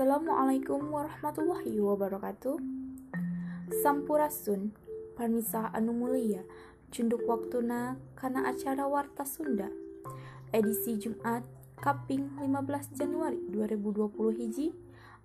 Assalamualaikum 0.00 0.96
warahmatullahi 0.96 1.76
wabarakatuh. 1.76 2.56
Sampurasun, 3.84 4.72
parmisa 5.12 5.68
anu 5.76 5.92
mulia, 5.92 6.40
cunduk 6.88 7.28
waktuna 7.28 8.00
kana 8.16 8.48
acara 8.48 8.88
Warta 8.88 9.28
Sunda. 9.28 9.68
Edisi 10.56 10.96
Jumat, 10.96 11.44
Kaping 11.84 12.32
15 12.40 12.96
Januari 12.96 13.44
2020 13.52 14.40
hiji, 14.40 14.72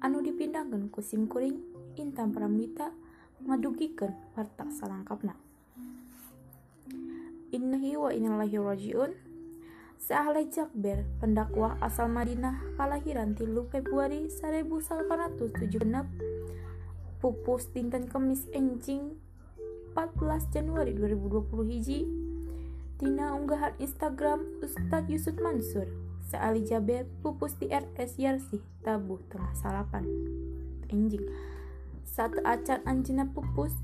anu 0.00 0.24
dipindahkan 0.24 0.88
ku 0.88 1.04
sim 1.04 1.28
kuring 1.28 1.60
Intan 2.00 2.32
Pramita 2.32 2.96
ngadugikan 3.44 4.16
warta 4.32 4.72
salangkapna. 4.72 5.36
Innahi 7.52 7.92
wa 8.00 8.08
innallahi 8.08 8.56
rajiun. 8.56 9.31
Seahle 10.02 10.50
Jakber, 10.50 11.06
pendakwah 11.22 11.78
asal 11.78 12.10
Madinah, 12.10 12.58
kalahiran 12.74 13.38
3 13.38 13.54
Februari 13.70 14.26
1876, 14.26 15.78
pupus 17.22 17.70
dinten 17.70 18.10
Kemis 18.10 18.50
Enjing 18.50 19.14
14 19.94 20.50
Januari 20.50 20.98
2020 20.98 21.70
hiji, 21.70 22.02
Tina 22.98 23.30
unggahan 23.30 23.78
Instagram 23.78 24.42
Ustadz 24.58 25.06
Yusuf 25.06 25.38
Mansur, 25.38 25.86
Seali 26.26 26.66
Jaber 26.66 27.06
pupus 27.22 27.54
di 27.62 27.70
RS 27.70 28.18
Yarsi, 28.18 28.58
tabuh 28.82 29.22
tengah 29.30 29.54
salapan. 29.54 30.02
Enjing, 30.90 31.30
saat 32.02 32.34
acan 32.42 32.82
anjina 32.90 33.30
pupus, 33.30 33.78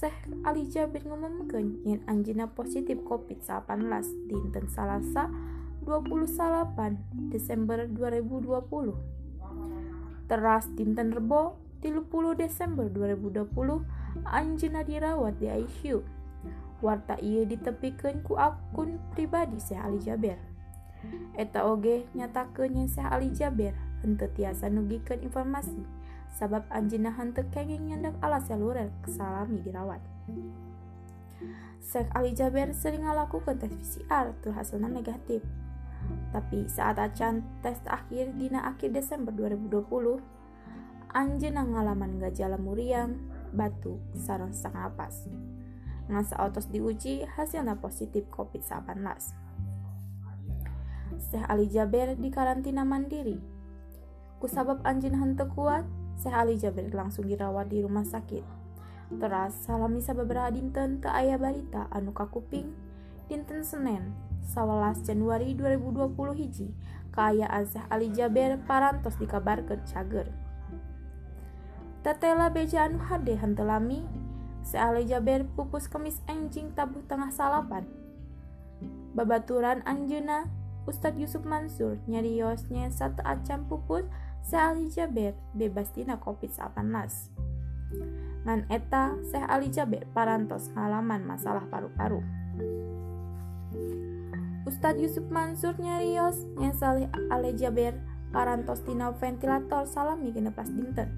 Syekh 0.00 0.32
Ali 0.48 0.64
Jabir 0.70 1.02
ngumumkeun 1.04 1.82
yen 1.82 2.00
anjina 2.06 2.46
positif 2.54 3.02
COVID-19 3.02 4.30
dinten 4.30 4.70
Salasa 4.70 5.26
28 5.88 7.32
Desember 7.32 7.88
2020. 7.88 8.92
Teras 10.28 10.68
dinten 10.76 11.16
Rebo 11.16 11.56
30 11.80 12.36
Desember 12.36 12.92
2020 12.92 13.48
anjina 14.28 14.84
dirawat 14.84 15.40
di 15.40 15.48
ICU. 15.48 16.04
Warta 16.84 17.16
ieu 17.24 17.48
ditepikeun 17.48 18.20
ku 18.20 18.36
akun 18.36 19.00
pribadi 19.16 19.56
Syekh 19.56 19.80
Ali 19.80 19.96
Jaber. 20.04 20.36
Eta 21.40 21.64
oge 21.64 22.04
nyatakeun 22.12 22.84
yen 22.84 22.92
Syekh 22.92 23.08
Ali 23.08 23.32
Jaber 23.32 23.72
henteu 24.04 24.28
tiasa 24.28 24.68
nugikeun 24.68 25.24
informasi 25.24 25.88
sabab 26.28 26.68
anjina 26.68 27.16
henteu 27.16 27.48
kenging 27.48 27.88
nyandak 27.88 28.12
alas 28.20 28.44
seluler 28.44 28.92
kesalami 29.00 29.64
dirawat. 29.64 30.04
Syekh 31.80 32.12
Ali 32.12 32.36
Jaber 32.36 32.76
sering 32.76 33.08
ngalakukan 33.08 33.56
tes 33.56 33.72
PCR 33.72 34.36
tuh 34.44 34.52
hasilnya 34.52 34.92
negatif. 34.92 35.40
Tapi 36.28 36.68
saat 36.68 37.00
acan 37.00 37.40
tes 37.64 37.80
akhir 37.88 38.36
dina 38.36 38.68
akhir 38.68 38.92
Desember 38.92 39.32
2020, 39.32 40.20
anjeuna 41.16 41.64
ngalaman 41.64 42.20
gejala 42.20 42.60
muriang, 42.60 43.16
batuk, 43.56 43.96
sareng 44.12 44.52
sesak 44.52 44.76
napas. 44.76 45.24
Ngan 46.08 46.24
otos 46.40 46.68
diuji 46.68 47.24
hasilnya 47.24 47.80
positif 47.80 48.28
COVID-19. 48.32 49.08
Syekh 51.18 51.44
Ali 51.48 51.68
Jaber 51.68 52.16
di 52.16 52.28
karantina 52.28 52.84
mandiri. 52.84 53.36
Kusabab 54.40 54.84
anjin 54.84 55.16
henteu 55.16 55.48
kuat, 55.48 55.84
Syekh 56.20 56.36
Ali 56.36 56.54
Jaber 56.60 56.88
langsung 56.92 57.28
dirawat 57.28 57.72
di 57.72 57.80
rumah 57.84 58.04
sakit. 58.04 58.44
Teras 59.16 59.56
salami 59.64 60.04
sababaraha 60.04 60.52
dinten 60.52 61.00
teu 61.00 61.08
aya 61.08 61.40
barita 61.40 61.88
anu 61.88 62.12
kakuping 62.12 62.76
dinten 63.32 63.64
Senin 63.64 64.27
11 64.46 65.06
Januari 65.06 65.54
2020 65.56 66.14
hiji 66.38 66.68
kaayaan 67.14 67.64
Syekh 67.66 67.86
Ali 67.90 68.08
Jaber 68.14 68.60
parantos 68.68 69.18
dikabarkan 69.18 69.82
cager 69.86 70.30
Tetela 72.06 72.48
beja 72.52 72.86
anu 72.86 73.02
hade 73.02 73.34
Syekh 74.62 74.82
Ali 74.82 75.02
Jaber 75.08 75.48
pupus 75.58 75.90
kemis 75.90 76.22
enjing 76.30 76.70
tabuh 76.76 77.02
tengah 77.10 77.34
salapan 77.34 77.88
Babaturan 79.18 79.82
Anjuna 79.82 80.46
Ustadz 80.88 81.20
Yusuf 81.20 81.44
Mansur 81.44 82.00
nyariosnya 82.08 82.88
satu 82.88 83.20
acam 83.26 83.66
pupus 83.68 84.08
Ali 84.54 84.88
Jaber 84.88 85.36
bebas 85.52 85.92
dina 85.92 86.16
COVID-19. 86.16 86.88
Ngan 88.48 88.60
eta 88.72 89.12
Syekh 89.28 89.44
Ali 89.44 89.68
Jaber 89.68 90.08
parantos 90.16 90.72
ngalaman 90.72 91.28
masalah 91.28 91.68
paru-paru. 91.68 92.24
Ustadz 94.68 95.00
Yusuf 95.00 95.24
Mansur 95.32 95.80
nyarios 95.80 96.44
yang 96.60 96.76
salih 96.76 97.08
Ale 97.32 97.56
Jaber 97.56 97.96
parantos 98.28 98.84
tina 98.84 99.08
ventilator 99.16 99.88
salami 99.88 100.28
genepas 100.28 100.68
dinten. 100.68 101.08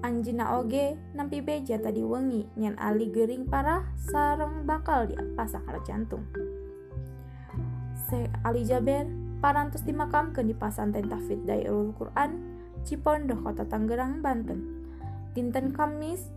Anjina 0.00 0.56
oge 0.56 0.96
nampi 1.12 1.44
beja 1.44 1.76
tadi 1.76 2.00
wengi 2.00 2.48
nyen 2.56 2.72
Ali 2.80 3.12
gering 3.12 3.44
parah 3.44 3.84
sareng 4.08 4.64
bakal 4.64 5.12
dipasang 5.12 5.60
alat 5.68 5.84
jantung. 5.84 6.24
Se 8.08 8.24
Ali 8.48 8.64
Jaber 8.64 9.04
parantos 9.44 9.84
dimakamkan 9.84 10.48
di 10.48 10.56
pasantren 10.56 11.12
Tafid 11.12 11.44
Dairul 11.44 11.92
Quran 12.00 12.40
Cipondoh 12.88 13.44
Kota 13.44 13.68
Tangerang 13.68 14.24
Banten. 14.24 14.88
Dinten 15.36 15.76
Kamis 15.76 16.32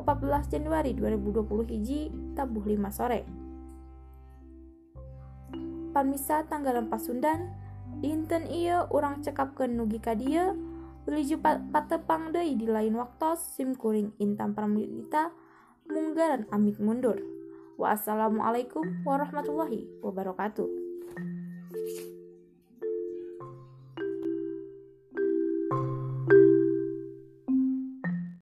14 0.00 0.48
Januari 0.48 0.96
2020 0.96 1.76
hiji 1.76 2.08
tabuh 2.32 2.64
5 2.64 2.88
sore. 2.88 3.45
Parmisa 5.96 6.44
tanggalan 6.44 6.92
Pasundan 6.92 7.56
dinten 8.04 8.44
iya 8.52 8.84
orang 8.92 9.24
cekapkeun 9.24 9.80
nugi 9.80 9.96
ka 9.96 10.12
dieu 10.12 10.52
Beliju 11.06 11.38
patepang 11.70 12.34
deui 12.34 12.58
di 12.58 12.66
lain 12.66 12.98
waktu 12.98 13.38
sim 13.38 13.78
kuring 13.78 14.10
intan 14.18 14.58
pramilita 14.58 15.30
munggaran 15.86 16.50
amit 16.50 16.82
mundur. 16.82 17.22
Wassalamualaikum 17.78 19.06
warahmatullahi 19.06 19.86
wabarakatuh. 20.02 20.66